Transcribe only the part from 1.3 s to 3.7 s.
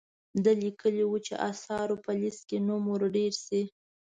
آثارو په لیست کې نوم ور ډیر شي.